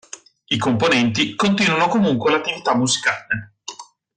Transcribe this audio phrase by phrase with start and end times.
[0.49, 3.53] I componenti continuano comunque l'attività musicale.